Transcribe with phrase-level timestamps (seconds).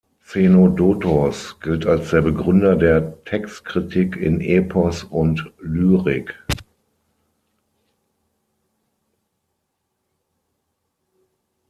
[0.23, 6.33] Zenodotos gilt als der Begründer der Textkritik in Epos und Lyrik.